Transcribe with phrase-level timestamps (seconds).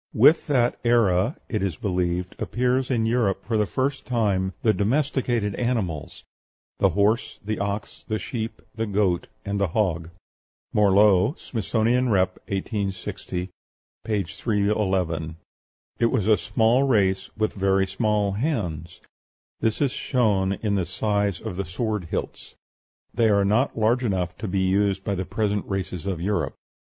[0.15, 5.53] With that era, it is believed, appears in Europe for the first time the domesticated
[5.53, 6.23] animals
[6.79, 10.09] the horse, the ox, the sheep, the goat, and the hog.
[10.73, 13.51] (Morlot, "Smithsonian Rep.," 1860,
[14.03, 14.23] p.
[14.23, 15.35] 311.)
[15.99, 19.01] It was a small race, with very small hands;
[19.59, 22.55] this is shown in the size of the sword hilts:
[23.13, 26.55] they are not large enough to be used by the present races of Europe.